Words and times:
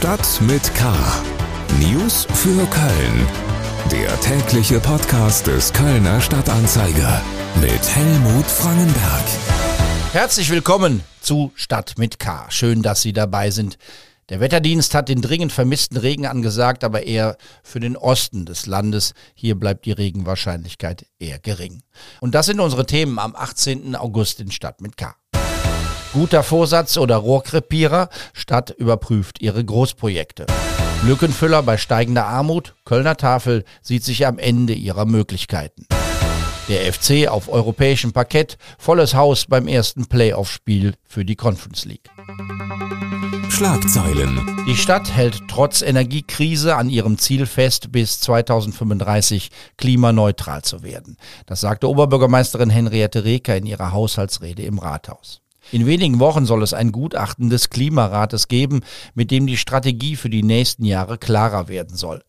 Stadt 0.00 0.40
mit 0.40 0.74
K. 0.74 0.94
News 1.78 2.26
für 2.32 2.64
Köln. 2.68 3.26
Der 3.92 4.18
tägliche 4.22 4.80
Podcast 4.80 5.46
des 5.46 5.70
Kölner 5.74 6.22
Stadtanzeiger 6.22 7.20
mit 7.60 7.86
Helmut 7.86 8.46
Frangenberg. 8.46 9.24
Herzlich 10.12 10.48
willkommen 10.48 11.02
zu 11.20 11.52
Stadt 11.54 11.98
mit 11.98 12.18
K. 12.18 12.46
Schön, 12.48 12.80
dass 12.80 13.02
Sie 13.02 13.12
dabei 13.12 13.50
sind. 13.50 13.76
Der 14.30 14.40
Wetterdienst 14.40 14.94
hat 14.94 15.10
den 15.10 15.20
dringend 15.20 15.52
vermissten 15.52 15.98
Regen 15.98 16.24
angesagt, 16.24 16.82
aber 16.82 17.02
eher 17.02 17.36
für 17.62 17.78
den 17.78 17.98
Osten 17.98 18.46
des 18.46 18.64
Landes. 18.64 19.12
Hier 19.34 19.54
bleibt 19.54 19.84
die 19.84 19.92
Regenwahrscheinlichkeit 19.92 21.04
eher 21.18 21.38
gering. 21.38 21.82
Und 22.22 22.34
das 22.34 22.46
sind 22.46 22.60
unsere 22.60 22.86
Themen 22.86 23.18
am 23.18 23.36
18. 23.36 23.94
August 23.96 24.40
in 24.40 24.50
Stadt 24.50 24.80
mit 24.80 24.96
K. 24.96 25.14
Guter 26.12 26.42
Vorsatz 26.42 26.96
oder 26.96 27.16
Rohrkrepierer, 27.16 28.08
Stadt 28.32 28.70
überprüft 28.70 29.40
ihre 29.40 29.64
Großprojekte. 29.64 30.46
Lückenfüller 31.04 31.62
bei 31.62 31.76
steigender 31.76 32.26
Armut, 32.26 32.74
Kölner 32.84 33.16
Tafel 33.16 33.64
sieht 33.80 34.02
sich 34.02 34.26
am 34.26 34.38
Ende 34.38 34.72
ihrer 34.72 35.04
Möglichkeiten. 35.04 35.86
Der 36.68 36.92
FC 36.92 37.28
auf 37.28 37.48
europäischem 37.48 38.12
Parkett, 38.12 38.58
volles 38.76 39.14
Haus 39.14 39.46
beim 39.46 39.68
ersten 39.68 40.06
Playoff-Spiel 40.06 40.94
für 41.04 41.24
die 41.24 41.36
Conference 41.36 41.84
League. 41.84 42.10
Schlagzeilen. 43.48 44.64
Die 44.66 44.76
Stadt 44.76 45.12
hält 45.12 45.42
trotz 45.48 45.80
Energiekrise 45.80 46.74
an 46.74 46.90
ihrem 46.90 47.18
Ziel 47.18 47.46
fest, 47.46 47.92
bis 47.92 48.18
2035 48.20 49.50
klimaneutral 49.76 50.62
zu 50.62 50.82
werden. 50.82 51.16
Das 51.46 51.60
sagte 51.60 51.88
Oberbürgermeisterin 51.88 52.70
Henriette 52.70 53.24
Reker 53.24 53.56
in 53.56 53.66
ihrer 53.66 53.92
Haushaltsrede 53.92 54.62
im 54.62 54.78
Rathaus. 54.78 55.40
In 55.72 55.86
wenigen 55.86 56.18
Wochen 56.18 56.46
soll 56.46 56.62
es 56.62 56.74
ein 56.74 56.90
Gutachten 56.90 57.50
des 57.50 57.70
Klimarates 57.70 58.48
geben, 58.48 58.80
mit 59.14 59.30
dem 59.30 59.46
die 59.46 59.56
Strategie 59.56 60.16
für 60.16 60.30
die 60.30 60.42
nächsten 60.42 60.84
Jahre 60.84 61.18
klarer 61.18 61.68
werden 61.68 61.96
soll. 61.96 62.22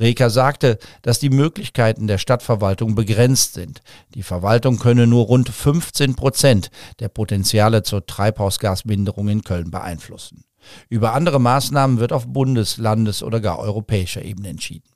Reker 0.00 0.30
sagte, 0.30 0.78
dass 1.02 1.20
die 1.20 1.30
Möglichkeiten 1.30 2.06
der 2.06 2.18
Stadtverwaltung 2.18 2.94
begrenzt 2.94 3.54
sind. 3.54 3.82
Die 4.14 4.22
Verwaltung 4.22 4.78
könne 4.78 5.06
nur 5.06 5.26
rund 5.26 5.48
15 5.48 6.16
Prozent 6.16 6.70
der 6.98 7.08
Potenziale 7.08 7.82
zur 7.82 8.06
Treibhausgasminderung 8.06 9.28
in 9.28 9.42
Köln 9.42 9.70
beeinflussen. 9.70 10.44
Über 10.88 11.14
andere 11.14 11.40
Maßnahmen 11.40 11.98
wird 12.00 12.12
auf 12.12 12.26
Bundes-, 12.26 12.78
Landes- 12.78 13.22
oder 13.22 13.40
gar 13.40 13.58
europäischer 13.58 14.22
Ebene 14.22 14.48
entschieden. 14.48 14.88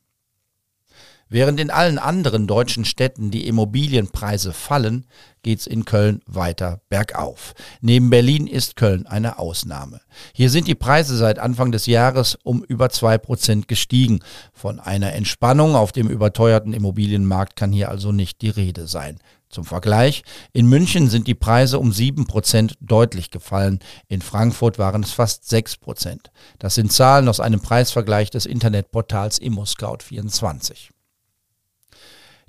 Während 1.33 1.59
in 1.61 1.71
allen 1.71 1.99
anderen 1.99 2.47
deutschen 2.47 2.85
Städten 2.85 3.31
die 3.31 3.47
Immobilienpreise 3.47 4.53
fallen, 4.53 5.07
geht's 5.43 5.67
in 5.67 5.87
Köln 5.87 6.21
weiter 6.27 6.83
bergauf. 6.91 7.55
Neben 7.81 8.11
Berlin 8.11 8.47
ist 8.47 8.77
Köln 8.77 9.07
eine 9.07 9.39
Ausnahme. 9.39 10.03
Hier 10.35 10.51
sind 10.51 10.69
die 10.69 10.75
Preise 10.75 11.17
seit 11.17 11.39
Anfang 11.39 11.73
des 11.73 11.87
Jahres 11.87 12.37
um 12.43 12.63
über 12.63 12.91
zwei 12.91 13.17
Prozent 13.17 13.67
gestiegen. 13.67 14.21
Von 14.53 14.79
einer 14.79 15.15
Entspannung 15.15 15.75
auf 15.75 15.91
dem 15.91 16.11
überteuerten 16.11 16.75
Immobilienmarkt 16.75 17.57
kann 17.57 17.73
hier 17.73 17.89
also 17.89 18.13
nicht 18.13 18.43
die 18.43 18.51
Rede 18.51 18.87
sein. 18.87 19.19
Zum 19.49 19.65
Vergleich, 19.65 20.25
in 20.53 20.67
München 20.67 21.09
sind 21.09 21.27
die 21.27 21.35
Preise 21.35 21.79
um 21.79 21.95
sieben 21.95 22.27
Prozent 22.27 22.77
deutlich 22.83 23.31
gefallen, 23.31 23.79
in 24.07 24.21
Frankfurt 24.21 24.79
waren 24.79 25.03
es 25.03 25.13
fast 25.13 25.49
sechs 25.49 25.79
Prozent. 25.79 26.31
Das 26.59 26.75
sind 26.75 26.93
Zahlen 26.93 27.27
aus 27.27 27.41
einem 27.41 27.61
Preisvergleich 27.61 28.29
des 28.29 28.45
Internetportals 28.45 29.41
ImmoScout24. 29.41 30.92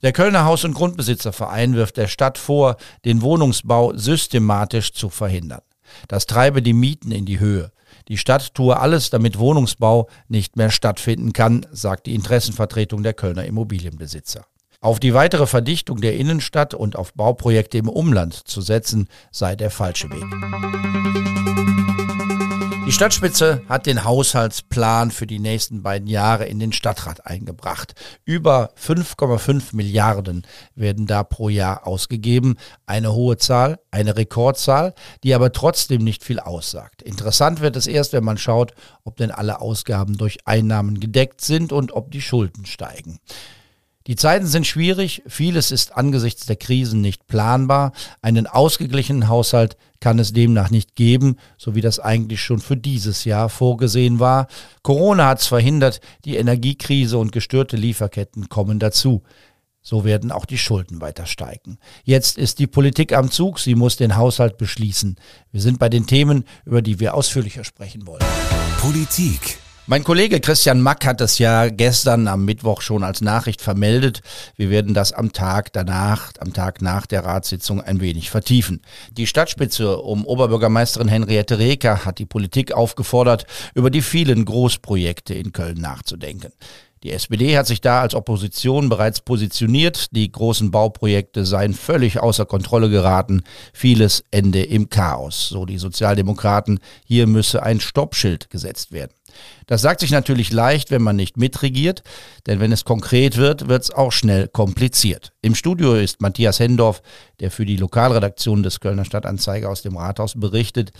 Der 0.03 0.11
Kölner 0.11 0.43
Haus- 0.43 0.65
und 0.65 0.73
Grundbesitzerverein 0.73 1.75
wirft 1.75 1.95
der 1.95 2.07
Stadt 2.07 2.37
vor, 2.37 2.75
den 3.05 3.21
Wohnungsbau 3.21 3.95
systematisch 3.95 4.91
zu 4.91 5.09
verhindern. 5.09 5.61
Das 6.09 6.25
treibe 6.25 6.61
die 6.61 6.73
Mieten 6.73 7.13
in 7.13 7.25
die 7.25 7.39
Höhe. 7.39 7.71
Die 8.09 8.17
Stadt 8.17 8.53
tue 8.53 8.77
alles, 8.77 9.11
damit 9.11 9.39
Wohnungsbau 9.39 10.09
nicht 10.27 10.57
mehr 10.57 10.71
stattfinden 10.71 11.31
kann, 11.31 11.65
sagt 11.71 12.07
die 12.07 12.15
Interessenvertretung 12.15 13.01
der 13.01 13.13
Kölner 13.13 13.45
Immobilienbesitzer. 13.45 14.45
Auf 14.83 14.99
die 14.99 15.13
weitere 15.13 15.47
Verdichtung 15.47 16.01
der 16.01 16.17
Innenstadt 16.17 16.73
und 16.73 16.97
auf 16.97 17.13
Bauprojekte 17.13 17.77
im 17.77 17.87
Umland 17.87 18.33
zu 18.33 18.59
setzen, 18.59 19.07
sei 19.31 19.55
der 19.55 19.71
falsche 19.71 20.09
Weg. 20.09 20.25
Die 22.85 22.91
Stadtspitze 22.91 23.61
hat 23.69 23.85
den 23.85 24.03
Haushaltsplan 24.03 25.11
für 25.11 25.25
die 25.25 25.39
nächsten 25.39 25.83
beiden 25.83 26.09
Jahre 26.09 26.47
in 26.47 26.59
den 26.59 26.73
Stadtrat 26.73 27.25
eingebracht. 27.25 27.93
Über 28.25 28.71
5,5 28.77 29.73
Milliarden 29.73 30.45
werden 30.75 31.07
da 31.07 31.23
pro 31.23 31.47
Jahr 31.47 31.87
ausgegeben. 31.87 32.57
Eine 32.85 33.13
hohe 33.13 33.37
Zahl, 33.37 33.79
eine 33.89 34.17
Rekordzahl, 34.17 34.95
die 35.23 35.33
aber 35.33 35.53
trotzdem 35.53 36.03
nicht 36.03 36.25
viel 36.25 36.41
aussagt. 36.41 37.01
Interessant 37.01 37.61
wird 37.61 37.77
es 37.77 37.87
erst, 37.87 38.11
wenn 38.11 38.25
man 38.25 38.37
schaut, 38.37 38.73
ob 39.05 39.15
denn 39.15 39.31
alle 39.31 39.61
Ausgaben 39.61 40.17
durch 40.17 40.39
Einnahmen 40.43 40.99
gedeckt 40.99 41.39
sind 41.39 41.71
und 41.71 41.93
ob 41.93 42.11
die 42.11 42.21
Schulden 42.21 42.65
steigen. 42.65 43.21
Die 44.07 44.17
Zeiten 44.17 44.47
sind 44.47 44.67
schwierig, 44.67 45.23
vieles 45.27 45.71
ist 45.71 45.95
angesichts 45.95 46.45
der 46.45 46.57
Krisen 46.57 46.99
nicht 46.99 47.25
planbar, 47.27 47.93
einen 48.21 48.47
ausgeglichenen 48.47 49.29
Haushalt 49.29 49.77
kann 50.01 50.19
es 50.19 50.33
demnach 50.33 50.69
nicht 50.69 50.95
geben, 50.95 51.37
so 51.57 51.75
wie 51.75 51.81
das 51.81 51.99
eigentlich 51.99 52.41
schon 52.41 52.59
für 52.59 52.75
dieses 52.75 53.23
Jahr 53.23 53.47
vorgesehen 53.47 54.19
war. 54.19 54.47
Corona 54.81 55.27
hat 55.27 55.39
es 55.39 55.47
verhindert, 55.47 56.01
die 56.25 56.35
Energiekrise 56.35 57.17
und 57.17 57.31
gestörte 57.31 57.77
Lieferketten 57.77 58.49
kommen 58.49 58.79
dazu. 58.79 59.23
So 59.81 60.03
werden 60.03 60.31
auch 60.31 60.45
die 60.45 60.57
Schulden 60.57 60.99
weiter 60.99 61.25
steigen. 61.25 61.77
Jetzt 62.03 62.37
ist 62.37 62.59
die 62.59 62.67
Politik 62.67 63.13
am 63.13 63.31
Zug, 63.31 63.59
sie 63.59 63.75
muss 63.75 63.95
den 63.95 64.17
Haushalt 64.17 64.57
beschließen. 64.57 65.15
Wir 65.51 65.61
sind 65.61 65.79
bei 65.79 65.87
den 65.87 66.07
Themen, 66.07 66.43
über 66.65 66.81
die 66.81 66.99
wir 66.99 67.13
ausführlicher 67.13 67.63
sprechen 67.63 68.05
wollen. 68.05 68.23
Politik. 68.79 69.62
Mein 69.85 70.05
Kollege 70.05 70.39
Christian 70.39 70.79
Mack 70.79 71.05
hat 71.05 71.19
es 71.19 71.39
ja 71.39 71.67
gestern 71.67 72.29
am 72.29 72.45
Mittwoch 72.45 72.79
schon 72.79 73.03
als 73.03 73.19
Nachricht 73.19 73.61
vermeldet. 73.61 74.21
Wir 74.55 74.69
werden 74.69 74.93
das 74.93 75.11
am 75.11 75.33
Tag 75.33 75.73
danach, 75.73 76.31
am 76.39 76.53
Tag 76.53 76.81
nach 76.81 77.05
der 77.05 77.25
Ratssitzung 77.25 77.81
ein 77.81 77.99
wenig 77.99 78.29
vertiefen. 78.29 78.81
Die 79.11 79.27
Stadtspitze 79.27 79.97
um 79.97 80.25
Oberbürgermeisterin 80.25 81.09
Henriette 81.09 81.59
Reker 81.59 82.05
hat 82.05 82.19
die 82.19 82.25
Politik 82.25 82.71
aufgefordert, 82.71 83.45
über 83.75 83.89
die 83.89 84.01
vielen 84.01 84.45
Großprojekte 84.45 85.33
in 85.33 85.51
Köln 85.51 85.81
nachzudenken. 85.81 86.53
Die 87.03 87.11
SPD 87.11 87.57
hat 87.57 87.67
sich 87.67 87.81
da 87.81 88.01
als 88.01 88.15
Opposition 88.15 88.87
bereits 88.87 89.19
positioniert. 89.19 90.15
Die 90.15 90.31
großen 90.31 90.71
Bauprojekte 90.71 91.45
seien 91.45 91.73
völlig 91.73 92.19
außer 92.19 92.45
Kontrolle 92.45 92.89
geraten. 92.89 93.43
Vieles 93.73 94.23
ende 94.31 94.63
im 94.63 94.89
Chaos. 94.89 95.49
So 95.49 95.65
die 95.65 95.77
Sozialdemokraten. 95.77 96.79
Hier 97.05 97.27
müsse 97.27 97.61
ein 97.61 97.81
Stoppschild 97.81 98.49
gesetzt 98.49 98.93
werden. 98.93 99.11
Das 99.65 99.81
sagt 99.81 99.99
sich 99.99 100.11
natürlich 100.11 100.51
leicht, 100.51 100.91
wenn 100.91 101.01
man 101.01 101.15
nicht 101.15 101.37
mitregiert, 101.37 102.03
denn 102.45 102.59
wenn 102.59 102.71
es 102.71 102.85
konkret 102.85 103.37
wird, 103.37 103.67
wird 103.67 103.83
es 103.83 103.91
auch 103.91 104.11
schnell 104.11 104.47
kompliziert. 104.47 105.33
Im 105.41 105.55
Studio 105.55 105.95
ist 105.95 106.21
Matthias 106.21 106.59
Hendorf, 106.59 107.01
der 107.39 107.49
für 107.49 107.65
die 107.65 107.77
Lokalredaktion 107.77 108.63
des 108.63 108.79
Kölner 108.79 109.05
Stadtanzeiger 109.05 109.69
aus 109.69 109.81
dem 109.81 109.97
Rathaus 109.97 110.39
berichtet. 110.39 110.91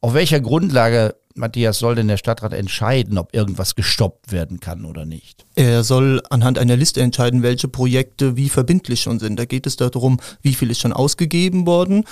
Auf 0.00 0.14
welcher 0.14 0.40
Grundlage 0.40 1.14
Matthias, 1.38 1.78
soll 1.78 1.94
denn 1.94 2.08
der 2.08 2.16
Stadtrat 2.16 2.52
entscheiden, 2.52 3.16
ob 3.16 3.34
irgendwas 3.34 3.74
gestoppt 3.74 4.32
werden 4.32 4.60
kann 4.60 4.84
oder 4.84 5.04
nicht? 5.04 5.46
Er 5.54 5.84
soll 5.84 6.20
anhand 6.30 6.58
einer 6.58 6.76
Liste 6.76 7.00
entscheiden, 7.00 7.42
welche 7.42 7.68
Projekte 7.68 8.36
wie 8.36 8.48
verbindlich 8.48 9.00
schon 9.00 9.18
sind. 9.18 9.38
Da 9.38 9.44
geht 9.44 9.66
es 9.66 9.76
darum, 9.76 10.18
wie 10.42 10.54
viel 10.54 10.70
ist 10.70 10.80
schon 10.80 10.92
ausgegeben 10.92 11.66
worden, 11.66 12.04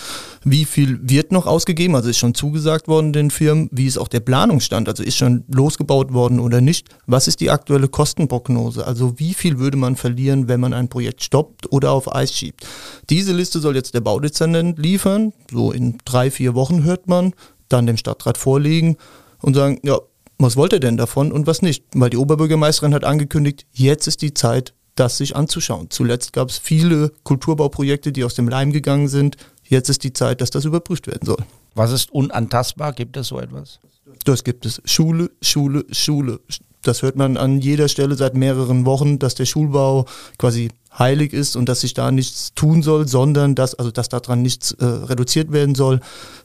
wie 0.44 0.64
viel 0.64 0.98
wird 1.02 1.32
noch 1.32 1.46
ausgegeben, 1.46 1.94
also 1.94 2.08
ist 2.08 2.19
schon 2.19 2.34
zugesagt 2.34 2.88
worden 2.88 3.12
den 3.12 3.30
Firmen, 3.30 3.69
wie 3.72 3.86
ist 3.86 3.98
auch 3.98 4.08
der 4.08 4.20
Planungsstand, 4.20 4.88
also 4.88 5.02
ist 5.02 5.16
schon 5.16 5.44
losgebaut 5.48 6.12
worden 6.12 6.41
oder 6.41 6.60
nicht, 6.60 6.88
was 7.06 7.28
ist 7.28 7.41
die 7.41 7.50
aktuelle 7.50 7.88
Kostenprognose, 7.88 8.86
also 8.86 9.19
wie 9.19 9.34
viel 9.34 9.58
würde 9.58 9.76
man 9.76 9.96
verlieren, 9.96 10.48
wenn 10.48 10.60
man 10.60 10.72
ein 10.72 10.88
Projekt 10.88 11.22
stoppt 11.22 11.70
oder 11.72 11.92
auf 11.92 12.14
Eis 12.14 12.32
schiebt. 12.32 12.66
Diese 13.10 13.32
Liste 13.32 13.60
soll 13.60 13.76
jetzt 13.76 13.94
der 13.94 14.00
Baudezernent 14.00 14.78
liefern, 14.78 15.32
so 15.50 15.72
in 15.72 15.98
drei, 16.04 16.30
vier 16.30 16.54
Wochen 16.54 16.84
hört 16.84 17.08
man, 17.08 17.32
dann 17.69 17.87
dem 17.87 17.97
Stadtrat 17.97 18.38
vorlegen 18.38 18.97
und 19.41 19.54
sagen, 19.54 19.81
ja, 19.82 19.99
was 20.38 20.56
wollt 20.56 20.73
ihr 20.73 20.81
denn 20.81 20.96
davon 20.96 21.32
und 21.32 21.46
was 21.46 21.62
nicht? 21.62 21.85
Weil 21.94 22.11
die 22.11 22.17
Oberbürgermeisterin 22.17 22.94
hat 22.94 23.05
angekündigt, 23.05 23.67
jetzt 23.73 24.06
ist 24.06 24.23
die 24.23 24.35
Zeit, 24.35 24.75
das 24.94 25.19
sich 25.19 25.37
anzuschauen. 25.37 25.88
Zuletzt 25.90 26.32
gab 26.32 26.49
es 26.49 26.58
viele 26.58 27.12
Kulturbauprojekte, 27.23 28.12
die 28.12 28.25
aus 28.25 28.35
dem 28.35 28.49
Leim 28.49 28.73
gegangen 28.73 29.08
sind. 29.08 29.37
Jetzt 29.64 29.88
ist 29.88 30.05
die 30.05 30.12
Zeit, 30.12 30.40
dass 30.40 30.50
das 30.50 30.64
überprüft 30.64 31.06
werden 31.06 31.26
soll. 31.26 31.44
Was 31.75 31.93
ist 31.93 32.11
unantastbar? 32.12 32.93
Gibt 32.93 33.17
es 33.17 33.29
so 33.29 33.38
etwas? 33.38 33.81
Das 34.25 34.44
gibt 34.44 34.64
es. 34.64 34.81
Schule, 34.85 35.31
Schule, 35.43 35.85
Schule. 35.90 36.40
Das 36.87 37.03
hört 37.03 37.17
man 37.17 37.37
an 37.37 37.61
jeder 37.61 37.88
Stelle 37.88 38.15
seit 38.15 38.35
mehreren 38.35 38.87
Wochen, 38.87 39.19
dass 39.19 39.35
der 39.35 39.44
Schulbau 39.44 40.06
quasi 40.38 40.69
heilig 40.97 41.33
ist 41.33 41.56
und 41.56 41.69
dass 41.69 41.81
sich 41.81 41.94
da 41.94 42.11
nichts 42.11 42.55
tun 42.55 42.83
soll, 42.83 43.09
sondern 43.09 43.55
dass, 43.55 43.75
also 43.75 43.91
dass 43.91 44.09
daran 44.09 44.43
nichts 44.43 44.73
äh, 44.73 44.85
reduziert 44.85 45.53
werden 45.53 45.75
soll. 45.75 46.00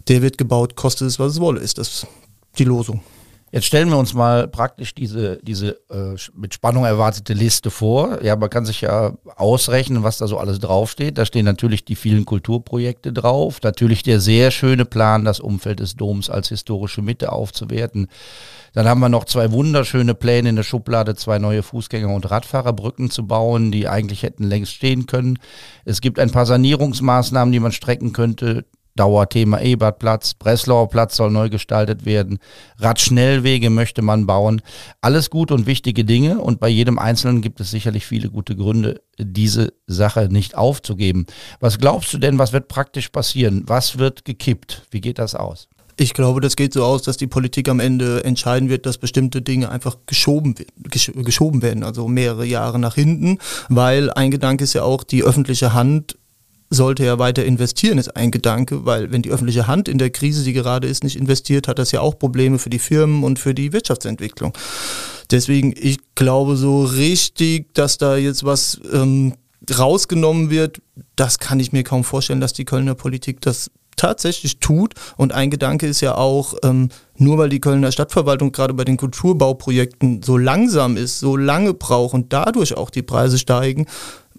Der 0.08 0.22
wird 0.22 0.38
gebaut, 0.40 0.76
kostet 0.76 1.08
es, 1.08 1.20
was 1.20 1.34
es 1.34 1.40
wolle, 1.40 1.60
ist 1.60 1.78
das 1.78 2.08
die 2.58 2.64
Losung. 2.64 3.02
Jetzt 3.53 3.65
stellen 3.65 3.89
wir 3.89 3.98
uns 3.98 4.13
mal 4.13 4.48
praktisch 4.48 4.95
diese, 4.95 5.38
diese 5.44 5.71
äh, 5.89 6.15
mit 6.33 6.53
Spannung 6.53 6.86
erwartete 6.86 7.33
Liste 7.33 7.69
vor. 7.69 8.24
Ja, 8.24 8.38
man 8.38 8.50
kann 8.50 8.65
sich 8.65 8.80
ja 8.80 9.13
ausrechnen, 9.36 10.03
was 10.03 10.18
da 10.18 10.27
so 10.27 10.38
alles 10.38 10.59
draufsteht. 10.59 11.18
Da 11.18 11.25
stehen 11.25 11.44
natürlich 11.44 11.83
die 11.83 11.98
vielen 11.98 12.24
Kulturprojekte 12.24 13.12
drauf, 13.12 13.59
natürlich 13.62 14.03
der 14.03 14.21
sehr 14.21 14.51
schöne 14.51 14.86
Plan, 14.86 15.25
das 15.25 15.42
Umfeld 15.42 15.81
des 15.81 15.98
Doms 15.98 16.30
als 16.30 16.48
historische 16.48 17.01
Mitte 17.01 17.33
aufzuwerten. 17.33 18.07
Dann 18.74 18.88
haben 18.88 19.01
wir 19.01 19.09
noch 19.09 19.25
zwei 19.25 19.51
wunderschöne 19.51 20.15
Pläne 20.15 20.47
in 20.47 20.56
der 20.56 20.63
Schublade, 20.63 21.15
zwei 21.15 21.38
neue 21.38 21.59
Fußgänger- 21.62 22.15
und 22.15 22.31
Radfahrerbrücken 22.31 23.09
zu 23.09 23.27
bauen, 23.27 23.74
die 23.74 23.89
eigentlich 23.89 24.24
hätten 24.24 24.45
längst 24.45 24.71
stehen 24.71 25.07
können. 25.07 25.39
Es 25.83 26.00
gibt 26.00 26.19
ein 26.19 26.31
paar 26.31 26.45
Sanierungsmaßnahmen, 26.45 27.51
die 27.51 27.59
man 27.59 27.74
strecken 27.74 28.13
könnte. 28.13 28.63
Dauerthema 28.96 29.60
Ebertplatz, 29.60 30.34
Breslauer 30.34 30.90
Platz 30.90 31.16
soll 31.16 31.32
neu 31.32 31.50
gestaltet 31.50 32.06
werden, 32.06 32.40
Radschnellwege 32.78 33.70
möchte 33.70 34.02
man 34.02 34.26
bauen. 34.26 34.62
Alles 35.02 35.30
gut 35.30 35.52
und 35.52 35.66
wichtige 35.66 36.04
Dinge 36.04 36.40
und 36.40 36.60
bei 36.60 36.70
jedem 36.70 37.00
Einzelnen 37.00 37.42
gibt 37.42 37.60
es 37.60 37.72
sicherlich 37.72 38.06
viele 38.06 38.30
gute 38.30 38.56
Gründe, 38.56 39.02
diese 39.18 39.74
Sache 39.88 40.28
nicht 40.30 40.56
aufzugeben. 40.56 41.26
Was 41.60 41.78
glaubst 41.78 42.14
du 42.14 42.18
denn, 42.18 42.40
was 42.40 42.54
wird 42.54 42.68
praktisch 42.68 43.10
passieren? 43.10 43.64
Was 43.68 43.98
wird 43.98 44.26
gekippt? 44.26 44.84
Wie 44.92 45.02
geht 45.02 45.20
das 45.20 45.36
aus? 45.36 45.68
Ich 45.98 46.14
glaube, 46.14 46.42
das 46.42 46.56
geht 46.56 46.74
so 46.74 46.84
aus, 46.84 47.04
dass 47.04 47.18
die 47.18 47.28
Politik 47.28 47.70
am 47.70 47.80
Ende 47.80 48.24
entscheiden 48.24 48.70
wird, 48.70 48.86
dass 48.86 48.98
bestimmte 48.98 49.42
Dinge 49.42 49.70
einfach 49.70 49.98
geschoben, 50.06 50.56
geschoben 50.82 51.62
werden, 51.62 51.84
also 51.84 52.08
mehrere 52.08 52.46
Jahre 52.46 52.80
nach 52.80 52.96
hinten, 52.96 53.38
weil 53.70 54.10
ein 54.12 54.32
Gedanke 54.32 54.64
ist 54.64 54.74
ja 54.74 54.84
auch, 54.84 55.04
die 55.04 55.24
öffentliche 55.24 55.74
Hand 55.74 56.18
sollte 56.71 57.03
ja 57.03 57.19
weiter 57.19 57.45
investieren, 57.45 57.97
ist 57.97 58.15
ein 58.15 58.31
Gedanke, 58.31 58.85
weil 58.85 59.12
wenn 59.12 59.21
die 59.21 59.29
öffentliche 59.29 59.68
Hand 59.68 59.89
in 59.89 59.97
der 59.97 60.09
Krise, 60.09 60.44
die 60.44 60.53
gerade 60.53 60.88
ist, 60.88 61.03
nicht 61.03 61.18
investiert, 61.18 61.68
hat 61.68 61.77
das 61.77 61.91
ja 61.91 62.00
auch 62.00 62.18
Probleme 62.18 62.57
für 62.57 62.69
die 62.69 62.79
Firmen 62.79 63.23
und 63.23 63.38
für 63.38 63.53
die 63.53 63.73
Wirtschaftsentwicklung. 63.73 64.53
Deswegen, 65.29 65.73
ich 65.77 66.00
glaube 66.15 66.56
so 66.56 66.83
richtig, 66.83 67.73
dass 67.73 67.97
da 67.97 68.15
jetzt 68.15 68.45
was 68.45 68.79
ähm, 68.91 69.33
rausgenommen 69.69 70.50
wird, 70.50 70.81
das 71.15 71.39
kann 71.39 71.59
ich 71.59 71.73
mir 71.73 71.83
kaum 71.83 72.06
vorstellen, 72.06 72.41
dass 72.41 72.53
die 72.53 72.65
Kölner 72.65 72.95
Politik 72.95 73.41
das 73.41 73.69
tatsächlich 73.97 74.59
tut. 74.59 74.95
Und 75.18 75.33
ein 75.33 75.51
Gedanke 75.51 75.88
ist 75.88 76.01
ja 76.01 76.15
auch, 76.15 76.56
ähm, 76.63 76.89
nur 77.18 77.38
weil 77.38 77.50
die 77.50 77.59
Kölner 77.59 77.91
Stadtverwaltung 77.91 78.51
gerade 78.51 78.73
bei 78.73 78.83
den 78.83 78.97
Kulturbauprojekten 78.97 80.23
so 80.23 80.38
langsam 80.38 80.97
ist, 80.97 81.19
so 81.19 81.38
lange 81.38 81.73
braucht 81.73 82.13
und 82.13 82.33
dadurch 82.33 82.75
auch 82.75 82.89
die 82.89 83.03
Preise 83.03 83.38
steigen, 83.38 83.85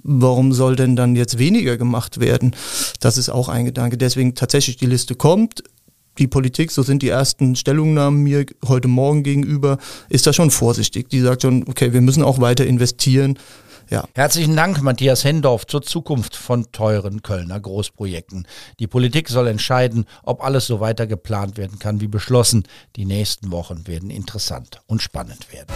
warum 0.03 0.53
soll 0.53 0.77
denn 0.77 0.97
dann 0.97 1.17
jetzt 1.17 1.39
weniger 1.39 1.77
gemacht 1.77 2.21
werden? 2.21 2.55
Das 3.01 3.19
ist 3.19 3.29
auch 3.29 3.49
ein 3.49 3.65
Gedanke. 3.65 3.97
Deswegen 3.97 4.35
tatsächlich 4.35 4.77
die 4.77 4.87
Liste 4.87 5.15
kommt. 5.15 5.63
Die 6.19 6.27
Politik, 6.27 6.71
so 6.71 6.83
sind 6.83 7.03
die 7.03 7.09
ersten 7.09 7.57
Stellungnahmen 7.57 8.23
mir 8.23 8.45
heute 8.67 8.89
Morgen 8.89 9.23
gegenüber, 9.23 9.79
ist 10.11 10.27
da 10.27 10.33
schon 10.35 10.51
vorsichtig. 10.51 11.09
Die 11.09 11.21
sagt 11.21 11.43
schon, 11.43 11.67
okay, 11.69 11.95
wir 11.95 12.03
müssen 12.03 12.23
auch 12.23 12.39
weiter 12.39 12.67
investieren. 12.67 13.39
Ja. 13.89 14.05
Herzlichen 14.15 14.57
Dank, 14.57 14.83
Matthias 14.83 15.25
Hendorf, 15.25 15.67
zur 15.67 15.83
Zukunft 15.83 16.37
von 16.37 16.71
teuren 16.73 17.23
Kölner 17.23 17.61
Großprojekten. 17.61 18.47
Die 18.79 18.87
Politik 18.87 19.29
soll 19.29 19.49
entscheiden, 19.49 20.07
ob 20.23 20.43
alles 20.43 20.67
so 20.67 20.81
weiter 20.81 21.07
geplant 21.07 21.57
werden 21.57 21.79
kann 21.79 22.01
wie 22.01 22.09
beschlossen. 22.09 22.65
Die 22.97 23.05
nächsten 23.05 23.51
Wochen 23.51 23.87
werden 23.87 24.11
interessant 24.11 24.81
und 24.87 25.03
spannend 25.03 25.53
werden. 25.53 25.69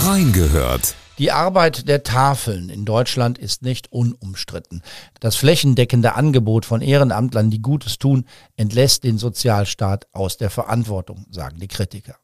Reingehört. 0.00 0.94
Die 1.18 1.32
Arbeit 1.32 1.88
der 1.88 2.04
Tafeln 2.04 2.68
in 2.68 2.84
Deutschland 2.84 3.38
ist 3.38 3.62
nicht 3.62 3.90
unumstritten. 3.90 4.82
Das 5.18 5.34
flächendeckende 5.34 6.14
Angebot 6.14 6.64
von 6.64 6.80
Ehrenamtlern, 6.80 7.50
die 7.50 7.60
Gutes 7.60 7.98
tun, 7.98 8.24
entlässt 8.56 9.02
den 9.02 9.18
Sozialstaat 9.18 10.06
aus 10.12 10.36
der 10.36 10.48
Verantwortung, 10.48 11.26
sagen 11.30 11.58
die 11.58 11.66
Kritiker. 11.66 12.14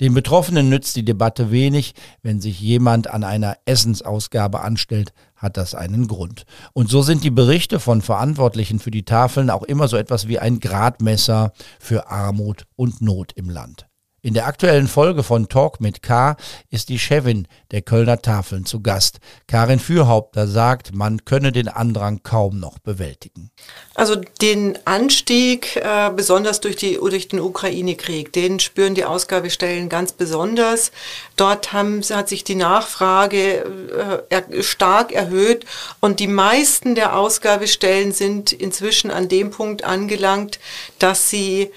Den 0.00 0.14
Betroffenen 0.14 0.70
nützt 0.70 0.96
die 0.96 1.04
Debatte 1.04 1.50
wenig. 1.50 1.92
Wenn 2.22 2.40
sich 2.40 2.58
jemand 2.58 3.08
an 3.08 3.22
einer 3.22 3.58
Essensausgabe 3.66 4.60
anstellt, 4.62 5.12
hat 5.36 5.58
das 5.58 5.74
einen 5.74 6.08
Grund. 6.08 6.46
Und 6.72 6.88
so 6.88 7.02
sind 7.02 7.24
die 7.24 7.30
Berichte 7.30 7.80
von 7.80 8.00
Verantwortlichen 8.00 8.78
für 8.78 8.90
die 8.90 9.04
Tafeln 9.04 9.50
auch 9.50 9.62
immer 9.62 9.88
so 9.88 9.98
etwas 9.98 10.26
wie 10.26 10.38
ein 10.38 10.58
Gradmesser 10.58 11.52
für 11.78 12.08
Armut 12.08 12.64
und 12.76 13.02
Not 13.02 13.32
im 13.34 13.50
Land. 13.50 13.87
In 14.28 14.34
der 14.34 14.46
aktuellen 14.46 14.88
Folge 14.88 15.22
von 15.22 15.48
Talk 15.48 15.80
mit 15.80 16.02
K 16.02 16.36
ist 16.68 16.90
die 16.90 16.98
Chefin 16.98 17.48
der 17.70 17.80
Kölner 17.80 18.20
Tafeln 18.20 18.66
zu 18.66 18.82
Gast. 18.82 19.20
Karin 19.46 19.78
Fürhaupter 19.78 20.46
sagt, 20.46 20.94
man 20.94 21.24
könne 21.24 21.50
den 21.50 21.66
Andrang 21.66 22.22
kaum 22.22 22.60
noch 22.60 22.78
bewältigen. 22.78 23.50
Also 23.94 24.16
den 24.42 24.78
Anstieg, 24.84 25.76
äh, 25.76 26.10
besonders 26.14 26.60
durch, 26.60 26.76
die, 26.76 26.96
durch 26.96 27.28
den 27.28 27.40
Ukraine-Krieg, 27.40 28.30
den 28.34 28.60
spüren 28.60 28.94
die 28.94 29.06
Ausgabestellen 29.06 29.88
ganz 29.88 30.12
besonders. 30.12 30.92
Dort 31.36 31.72
haben, 31.72 32.02
hat 32.02 32.28
sich 32.28 32.44
die 32.44 32.54
Nachfrage 32.54 33.64
äh, 34.28 34.62
stark 34.62 35.10
erhöht 35.12 35.64
und 36.00 36.20
die 36.20 36.26
meisten 36.26 36.94
der 36.94 37.16
Ausgabestellen 37.16 38.12
sind 38.12 38.52
inzwischen 38.52 39.10
an 39.10 39.30
dem 39.30 39.52
Punkt 39.52 39.84
angelangt, 39.84 40.60
dass 40.98 41.30
sie 41.30 41.70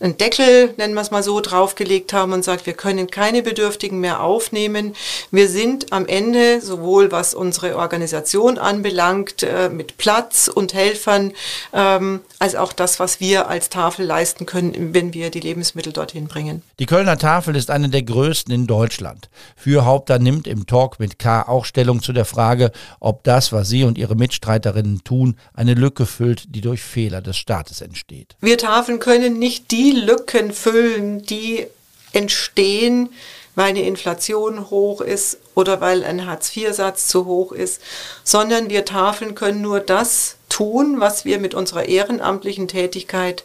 einen 0.00 0.16
Deckel, 0.16 0.74
nennen 0.76 0.94
wir 0.94 1.00
es 1.00 1.10
mal 1.10 1.22
so, 1.22 1.40
draufgelegt 1.40 2.12
haben 2.12 2.32
und 2.32 2.44
sagt, 2.44 2.66
wir 2.66 2.74
können 2.74 3.10
keine 3.10 3.42
Bedürftigen 3.42 3.98
mehr 3.98 4.22
aufnehmen. 4.22 4.94
Wir 5.30 5.48
sind 5.48 5.92
am 5.92 6.06
Ende, 6.06 6.60
sowohl 6.60 7.10
was 7.10 7.34
unsere 7.34 7.76
Organisation 7.76 8.58
anbelangt, 8.58 9.42
äh, 9.42 9.68
mit 9.68 9.98
Platz 9.98 10.48
und 10.52 10.72
Helfern, 10.72 11.32
ähm, 11.72 12.20
als 12.38 12.54
auch 12.54 12.72
das, 12.72 13.00
was 13.00 13.18
wir 13.18 13.48
als 13.48 13.70
Tafel 13.70 14.06
leisten 14.06 14.46
können, 14.46 14.94
wenn 14.94 15.14
wir 15.14 15.30
die 15.30 15.40
Lebensmittel 15.40 15.92
dorthin 15.92 16.28
bringen. 16.28 16.62
Die 16.78 16.86
Kölner 16.86 17.18
Tafel 17.18 17.56
ist 17.56 17.70
eine 17.70 17.88
der 17.88 18.02
größten 18.02 18.54
in 18.54 18.66
Deutschland. 18.66 19.28
Für 19.56 19.84
Haupter 19.84 20.20
nimmt 20.20 20.46
im 20.46 20.66
Talk 20.66 21.00
mit 21.00 21.18
K 21.18 21.42
auch 21.42 21.64
Stellung 21.64 22.02
zu 22.02 22.12
der 22.12 22.24
Frage, 22.24 22.70
ob 23.00 23.24
das, 23.24 23.52
was 23.52 23.68
sie 23.68 23.82
und 23.82 23.98
ihre 23.98 24.14
Mitstreiterinnen 24.14 25.02
tun, 25.02 25.36
eine 25.54 25.74
Lücke 25.74 26.06
füllt, 26.06 26.54
die 26.54 26.60
durch 26.60 26.82
Fehler 26.82 27.20
des 27.20 27.36
Staates 27.36 27.80
entsteht. 27.80 28.36
Wir 28.40 28.58
Tafeln 28.58 29.00
können 29.00 29.38
nicht 29.38 29.72
die 29.72 29.87
Lücken 29.92 30.52
füllen, 30.52 31.22
die 31.22 31.66
entstehen, 32.12 33.10
weil 33.54 33.70
eine 33.70 33.82
Inflation 33.82 34.70
hoch 34.70 35.00
ist 35.00 35.38
oder 35.54 35.80
weil 35.80 36.04
ein 36.04 36.26
Hartz-IV-Satz 36.26 37.08
zu 37.08 37.26
hoch 37.26 37.52
ist, 37.52 37.82
sondern 38.22 38.70
wir 38.70 38.84
Tafeln 38.84 39.34
können 39.34 39.60
nur 39.60 39.80
das 39.80 40.36
tun, 40.48 41.00
was 41.00 41.24
wir 41.24 41.38
mit 41.38 41.54
unserer 41.54 41.86
ehrenamtlichen 41.86 42.68
Tätigkeit 42.68 43.44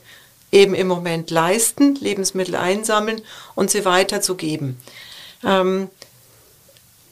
eben 0.51 0.75
im 0.75 0.87
Moment 0.87 1.31
leisten, 1.31 1.95
Lebensmittel 1.95 2.55
einsammeln 2.55 3.21
und 3.55 3.71
sie 3.71 3.85
weiterzugeben. 3.85 4.77
Ähm, 5.43 5.89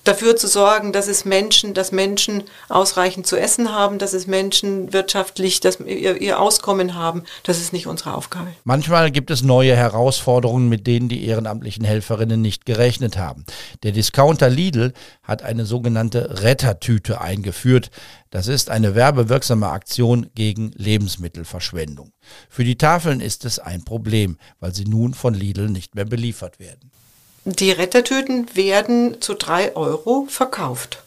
dafür 0.03 0.35
zu 0.35 0.47
sorgen, 0.47 0.91
dass 0.91 1.07
es 1.07 1.25
Menschen, 1.25 1.73
dass 1.73 1.91
Menschen 1.91 2.43
ausreichend 2.69 3.27
zu 3.27 3.37
essen 3.37 3.71
haben, 3.71 3.99
dass 3.99 4.13
es 4.13 4.27
Menschen 4.27 4.93
wirtschaftlich 4.93 5.59
dass 5.59 5.79
ihr, 5.79 6.19
ihr 6.19 6.39
Auskommen 6.39 6.95
haben, 6.95 7.23
das 7.43 7.59
ist 7.59 7.73
nicht 7.73 7.87
unsere 7.87 8.15
Aufgabe. 8.15 8.47
Manchmal 8.63 9.11
gibt 9.11 9.31
es 9.31 9.43
neue 9.43 9.75
Herausforderungen, 9.75 10.69
mit 10.69 10.87
denen 10.87 11.09
die 11.09 11.25
ehrenamtlichen 11.25 11.85
Helferinnen 11.85 12.41
nicht 12.41 12.65
gerechnet 12.65 13.17
haben. 13.17 13.45
Der 13.83 13.91
Discounter 13.91 14.49
Lidl 14.49 14.93
hat 15.23 15.43
eine 15.43 15.65
sogenannte 15.65 16.41
Rettertüte 16.41 17.21
eingeführt. 17.21 17.91
Das 18.29 18.47
ist 18.47 18.69
eine 18.69 18.95
werbewirksame 18.95 19.69
Aktion 19.69 20.29
gegen 20.35 20.71
Lebensmittelverschwendung. 20.75 22.11
Für 22.49 22.63
die 22.63 22.77
Tafeln 22.77 23.19
ist 23.19 23.45
es 23.45 23.59
ein 23.59 23.83
Problem, 23.83 24.37
weil 24.59 24.73
sie 24.73 24.85
nun 24.85 25.13
von 25.13 25.33
Lidl 25.33 25.69
nicht 25.69 25.95
mehr 25.95 26.05
beliefert 26.05 26.59
werden. 26.59 26.91
Die 27.43 27.71
Rettertüten 27.71 28.55
werden 28.55 29.19
zu 29.19 29.33
drei 29.33 29.75
Euro 29.75 30.27
verkauft. 30.29 31.01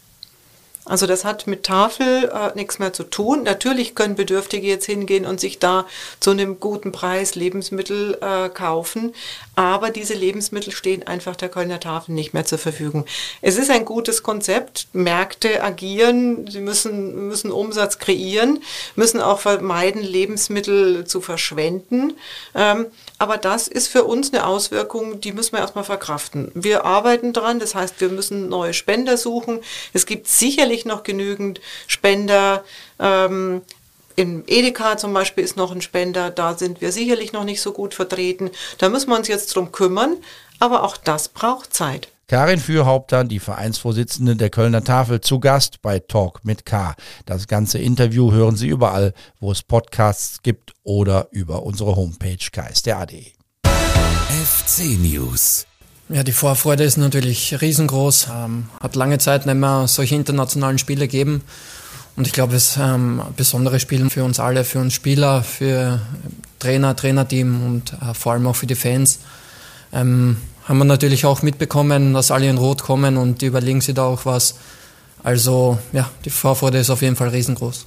Also 0.87 1.07
das 1.07 1.25
hat 1.25 1.47
mit 1.47 1.64
Tafel 1.64 2.31
äh, 2.33 2.55
nichts 2.55 2.79
mehr 2.79 2.93
zu 2.93 3.05
tun. 3.05 3.43
Natürlich 3.45 3.95
können 3.95 4.17
Bedürftige 4.17 4.67
jetzt 4.67 4.85
hingehen 4.85 5.25
und 5.25 5.41
sich 5.41 5.59
da 5.59 5.87
zu 6.21 6.31
einem 6.31 6.61
guten 6.61 6.93
Preis 6.93 7.35
Lebensmittel 7.35 8.19
äh, 8.21 8.50
kaufen, 8.50 9.14
aber 9.57 9.91
diese 9.91 10.14
Lebensmittel 10.14 10.73
stehen 10.73 11.07
einfach 11.07 11.37
der 11.37 11.49
Kölner 11.49 11.81
Tafel 11.81 12.12
nicht 12.12 12.35
mehr 12.35 12.45
zur 12.45 12.59
Verfügung. 12.59 13.07
Es 13.41 13.57
ist 13.57 13.71
ein 13.71 13.85
gutes 13.85 14.23
Konzept. 14.23 14.88
Märkte 14.93 15.62
agieren, 15.62 16.50
sie 16.50 16.61
müssen, 16.61 17.29
müssen 17.29 17.50
Umsatz 17.50 17.99
kreieren, 17.99 18.62
müssen 18.95 19.21
auch 19.21 19.41
vermeiden, 19.41 20.03
Lebensmittel 20.03 21.07
zu 21.07 21.21
verschwenden. 21.21 22.14
Ähm, 22.55 22.87
aber 23.19 23.38
das 23.38 23.69
ist 23.69 23.88
für 23.88 24.05
uns 24.05 24.33
eine 24.33 24.47
Auswirkung, 24.47 25.21
die 25.21 25.33
müssen 25.33 25.53
wir 25.53 25.61
erstmal 25.61 25.85
verkraften. 25.85 26.50
Wir 26.55 26.85
arbeiten 26.85 27.33
dran, 27.33 27.59
das 27.59 27.75
heißt, 27.75 28.00
wir 28.00 28.09
müssen 28.09 28.49
neue 28.49 28.75
Spender 28.75 29.17
suchen. 29.17 29.61
Es 29.93 30.05
gibt 30.05 30.26
sicherlich 30.26 30.74
noch 30.85 31.04
genügend 31.04 31.61
Spender. 31.87 32.64
Ähm, 32.99 33.62
in 34.16 34.45
Edeka 34.47 34.97
zum 34.97 35.12
Beispiel 35.12 35.45
ist 35.45 35.57
noch 35.57 35.73
ein 35.73 35.81
Spender, 35.81 36.31
da 36.31 36.57
sind 36.57 36.81
wir 36.81 36.93
sicherlich 36.93 37.33
noch 37.33 37.45
nicht 37.45 37.61
so 37.61 37.73
gut 37.73 37.95
vertreten. 37.95 38.50
Da 38.78 38.88
müssen 38.88 39.11
wir 39.11 39.16
uns 39.16 39.28
jetzt 39.28 39.54
drum 39.54 39.73
kümmern, 39.73 40.16
aber 40.61 40.85
auch 40.85 40.97
das 40.97 41.28
braucht 41.28 41.75
Zeit. 41.75 42.09
Karin 42.26 42.59
Fürhaupter, 42.59 43.25
die 43.25 43.38
Vereinsvorsitzende 43.38 44.35
der 44.35 44.49
Kölner 44.50 44.83
Tafel, 44.83 45.21
zu 45.21 45.40
Gast 45.40 45.83
bei 45.83 45.99
Talk 45.99 46.45
mit 46.45 46.64
K. 46.64 46.95
Das 47.26 47.49
ganze 47.49 47.78
Interview 47.78 48.33
hören 48.33 48.57
Sie 48.57 48.69
überall, 48.69 49.12
wo 49.40 49.52
es 49.52 49.62
Podcasts 49.62 50.43
gibt 50.43 50.73
oder 50.85 51.28
über 51.33 51.64
unsere 51.64 51.97
Homepage 51.97 52.38
ksda.de. 52.38 53.33
FC 53.64 54.99
News 54.99 55.66
Ja, 56.11 56.23
die 56.23 56.33
Vorfreude 56.33 56.85
ist 56.85 56.99
natürlich 56.99 57.61
riesengroß. 57.61 58.29
Ähm, 58.31 58.67
hat 58.81 58.95
lange 58.95 59.19
Zeit 59.19 59.47
nicht 59.47 59.55
mehr 59.55 59.87
solche 59.89 60.15
internationalen 60.15 60.79
Spiele 60.79 61.09
gegeben. 61.09 61.43
Und 62.17 62.27
ich 62.27 62.33
glaube, 62.33 62.55
es 62.55 62.71
ist 62.71 62.77
ähm, 62.77 63.21
ein 63.21 63.35
besonderes 63.35 63.81
Spiel 63.81 64.09
für 64.11 64.23
uns 64.23 64.39
alle, 64.39 64.65
für 64.65 64.81
uns 64.81 64.93
Spieler, 64.93 65.43
für 65.43 66.01
Trainer, 66.59 66.95
Trainerteam 66.95 67.65
und 67.65 67.95
äh, 67.95 68.15
vor 68.15 68.33
allem 68.33 68.47
auch 68.47 68.57
für 68.57 68.67
die 68.67 68.75
Fans. 68.75 69.21
Ähm, 69.93 70.37
haben 70.65 70.79
wir 70.79 70.85
natürlich 70.85 71.25
auch 71.25 71.43
mitbekommen, 71.43 72.15
dass 72.15 72.31
alle 72.31 72.49
in 72.49 72.59
Rot 72.59 72.83
kommen 72.83 73.17
und 73.17 73.41
die 73.41 73.47
überlegen 73.47 73.81
sich 73.81 73.95
da 73.95 74.05
auch 74.05 74.27
was. 74.27 74.57
Also 75.23 75.79
ja, 75.93 76.11
die 76.25 76.31
Vorfreude 76.31 76.79
ist 76.79 76.91
auf 76.91 77.03
jeden 77.03 77.17
Fall 77.17 77.29
riesengroß. 77.29 77.87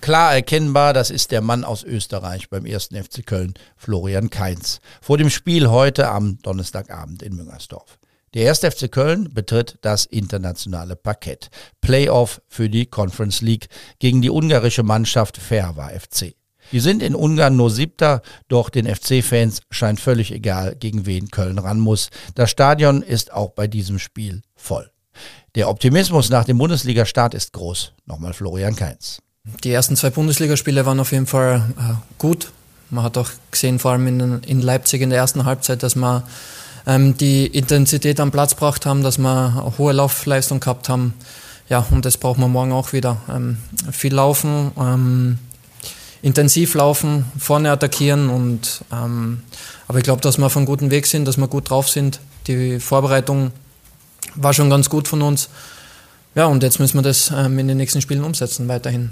Klar 0.00 0.34
erkennbar, 0.34 0.92
das 0.92 1.10
ist 1.10 1.32
der 1.32 1.40
Mann 1.40 1.64
aus 1.64 1.82
Österreich 1.82 2.48
beim 2.48 2.64
ersten 2.64 3.02
FC 3.02 3.26
Köln, 3.26 3.54
Florian 3.76 4.30
Kainz. 4.30 4.80
Vor 5.02 5.18
dem 5.18 5.28
Spiel 5.28 5.68
heute 5.68 6.08
am 6.08 6.38
Donnerstagabend 6.42 7.22
in 7.22 7.34
Müngersdorf. 7.34 7.98
Der 8.34 8.44
erste 8.44 8.70
FC 8.70 8.90
Köln 8.90 9.32
betritt 9.34 9.78
das 9.82 10.04
internationale 10.06 10.96
Parkett. 10.96 11.50
Playoff 11.80 12.40
für 12.46 12.70
die 12.70 12.86
Conference 12.86 13.40
League 13.40 13.68
gegen 13.98 14.22
die 14.22 14.30
ungarische 14.30 14.82
Mannschaft 14.82 15.36
Ferva 15.36 15.88
FC. 15.88 16.34
Die 16.70 16.80
sind 16.80 17.02
in 17.02 17.14
Ungarn 17.14 17.56
nur 17.56 17.70
siebter, 17.70 18.22
doch 18.48 18.68
den 18.68 18.86
FC-Fans 18.86 19.62
scheint 19.70 20.00
völlig 20.00 20.32
egal, 20.32 20.76
gegen 20.76 21.06
wen 21.06 21.30
Köln 21.30 21.58
ran 21.58 21.80
muss. 21.80 22.10
Das 22.34 22.50
Stadion 22.50 23.02
ist 23.02 23.32
auch 23.32 23.50
bei 23.50 23.66
diesem 23.66 23.98
Spiel 23.98 24.42
voll. 24.54 24.90
Der 25.54 25.68
Optimismus 25.68 26.28
nach 26.28 26.44
dem 26.44 26.58
Bundesliga-Start 26.58 27.34
ist 27.34 27.52
groß. 27.52 27.94
Nochmal 28.04 28.34
Florian 28.34 28.76
Kainz. 28.76 29.20
Die 29.64 29.72
ersten 29.72 29.96
zwei 29.96 30.10
Bundesligaspiele 30.10 30.86
waren 30.86 31.00
auf 31.00 31.12
jeden 31.12 31.26
Fall 31.26 31.62
äh, 31.78 31.94
gut. 32.18 32.52
Man 32.90 33.04
hat 33.04 33.18
auch 33.18 33.28
gesehen, 33.50 33.78
vor 33.78 33.92
allem 33.92 34.06
in, 34.06 34.42
in 34.42 34.60
Leipzig 34.60 35.02
in 35.02 35.10
der 35.10 35.18
ersten 35.18 35.44
Halbzeit, 35.44 35.82
dass 35.82 35.96
wir 35.96 36.22
ähm, 36.86 37.16
die 37.16 37.46
Intensität 37.46 38.20
am 38.20 38.30
Platz 38.30 38.54
gebracht 38.54 38.86
haben, 38.86 39.02
dass 39.02 39.18
wir 39.18 39.28
eine 39.28 39.78
hohe 39.78 39.92
Laufleistung 39.92 40.60
gehabt 40.60 40.88
haben. 40.88 41.14
Ja, 41.68 41.84
und 41.90 42.04
das 42.04 42.16
brauchen 42.16 42.40
wir 42.40 42.48
morgen 42.48 42.72
auch 42.72 42.92
wieder. 42.92 43.18
Ähm, 43.28 43.58
viel 43.90 44.14
laufen, 44.14 44.72
ähm, 44.78 45.38
intensiv 46.22 46.74
laufen, 46.74 47.26
vorne 47.38 47.70
attackieren 47.70 48.30
und 48.30 48.82
ähm, 48.92 49.42
aber 49.86 49.98
ich 49.98 50.04
glaube, 50.04 50.20
dass 50.20 50.38
wir 50.38 50.46
auf 50.46 50.56
einem 50.56 50.66
guten 50.66 50.90
Weg 50.90 51.06
sind, 51.06 51.26
dass 51.26 51.36
wir 51.36 51.48
gut 51.48 51.70
drauf 51.70 51.88
sind. 51.88 52.20
Die 52.46 52.80
Vorbereitung 52.80 53.52
war 54.34 54.54
schon 54.54 54.70
ganz 54.70 54.88
gut 54.88 55.08
von 55.08 55.22
uns. 55.22 55.48
Ja, 56.34 56.46
und 56.46 56.62
jetzt 56.62 56.78
müssen 56.78 56.96
wir 56.98 57.02
das 57.02 57.30
ähm, 57.34 57.58
in 57.58 57.68
den 57.68 57.76
nächsten 57.76 58.00
Spielen 58.00 58.24
umsetzen, 58.24 58.68
weiterhin. 58.68 59.10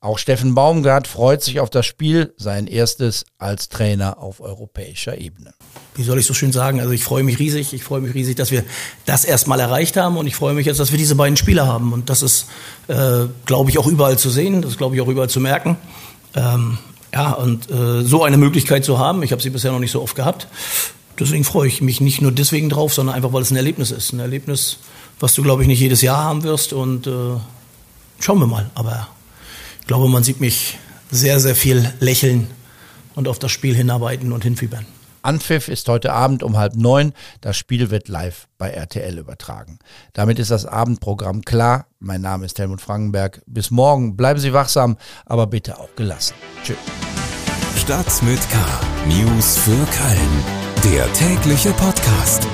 Auch 0.00 0.18
Steffen 0.18 0.54
Baumgart 0.54 1.08
freut 1.08 1.42
sich 1.42 1.58
auf 1.58 1.70
das 1.70 1.84
Spiel, 1.84 2.32
sein 2.36 2.68
erstes 2.68 3.24
als 3.36 3.68
Trainer 3.68 4.18
auf 4.22 4.40
europäischer 4.40 5.18
Ebene. 5.18 5.54
Wie 5.96 6.04
soll 6.04 6.20
ich 6.20 6.26
so 6.26 6.34
schön 6.34 6.52
sagen? 6.52 6.78
Also 6.78 6.92
ich 6.92 7.02
freue 7.02 7.24
mich 7.24 7.40
riesig. 7.40 7.72
Ich 7.72 7.82
freue 7.82 8.00
mich 8.00 8.14
riesig, 8.14 8.36
dass 8.36 8.52
wir 8.52 8.62
das 9.06 9.24
erstmal 9.24 9.58
erreicht 9.58 9.96
haben 9.96 10.16
und 10.16 10.28
ich 10.28 10.36
freue 10.36 10.54
mich 10.54 10.66
jetzt, 10.66 10.78
dass 10.78 10.92
wir 10.92 10.98
diese 10.98 11.16
beiden 11.16 11.36
Spieler 11.36 11.66
haben. 11.66 11.92
Und 11.92 12.10
das 12.10 12.22
ist, 12.22 12.46
äh, 12.86 13.24
glaube 13.44 13.70
ich, 13.70 13.78
auch 13.78 13.88
überall 13.88 14.16
zu 14.16 14.30
sehen. 14.30 14.62
Das 14.62 14.70
ist, 14.70 14.78
glaube 14.78 14.94
ich, 14.94 15.00
auch 15.00 15.08
überall 15.08 15.28
zu 15.28 15.40
merken. 15.40 15.76
Ähm, 16.36 16.78
ja, 17.12 17.32
und 17.32 17.68
äh, 17.68 18.04
so 18.04 18.22
eine 18.22 18.36
Möglichkeit 18.36 18.84
zu 18.84 19.00
haben, 19.00 19.24
ich 19.24 19.32
habe 19.32 19.42
sie 19.42 19.50
bisher 19.50 19.72
noch 19.72 19.80
nicht 19.80 19.90
so 19.90 20.00
oft 20.00 20.14
gehabt. 20.14 20.46
Deswegen 21.18 21.42
freue 21.42 21.66
ich 21.66 21.80
mich 21.80 22.00
nicht 22.00 22.22
nur 22.22 22.30
deswegen 22.30 22.68
drauf, 22.68 22.94
sondern 22.94 23.16
einfach, 23.16 23.32
weil 23.32 23.42
es 23.42 23.50
ein 23.50 23.56
Erlebnis 23.56 23.90
ist. 23.90 24.12
Ein 24.12 24.20
Erlebnis, 24.20 24.78
was 25.18 25.34
du, 25.34 25.42
glaube 25.42 25.62
ich, 25.62 25.68
nicht 25.68 25.80
jedes 25.80 26.02
Jahr 26.02 26.22
haben 26.22 26.44
wirst. 26.44 26.72
Und 26.72 27.08
äh, 27.08 27.10
schauen 28.20 28.38
wir 28.38 28.46
mal. 28.46 28.70
Aber 28.76 29.08
glaube, 29.88 30.08
man 30.08 30.22
sieht 30.22 30.40
mich 30.40 30.78
sehr, 31.10 31.40
sehr 31.40 31.56
viel 31.56 31.92
lächeln 31.98 32.46
und 33.16 33.26
auf 33.26 33.40
das 33.40 33.50
Spiel 33.50 33.74
hinarbeiten 33.74 34.30
und 34.30 34.44
hinfiebern. 34.44 34.86
Anpfiff 35.22 35.66
ist 35.66 35.88
heute 35.88 36.12
Abend 36.12 36.44
um 36.44 36.56
halb 36.56 36.76
neun. 36.76 37.12
Das 37.40 37.56
Spiel 37.56 37.90
wird 37.90 38.06
live 38.06 38.46
bei 38.56 38.70
RTL 38.70 39.18
übertragen. 39.18 39.80
Damit 40.12 40.38
ist 40.38 40.52
das 40.52 40.64
Abendprogramm 40.64 41.42
klar. 41.42 41.86
Mein 41.98 42.20
Name 42.20 42.46
ist 42.46 42.58
Helmut 42.58 42.80
Frankenberg. 42.80 43.42
Bis 43.46 43.72
morgen. 43.72 44.16
Bleiben 44.16 44.38
Sie 44.38 44.52
wachsam, 44.52 44.96
aber 45.26 45.48
bitte 45.48 45.78
auch 45.78 45.94
gelassen. 45.96 46.34
Tschüss. 46.62 46.76
Stadt 47.76 48.22
mit 48.22 48.40
K. 48.50 48.58
News 49.08 49.56
für 49.58 49.70
Köln. 49.70 50.94
Der 50.94 51.12
tägliche 51.14 51.72
Podcast. 51.72 52.46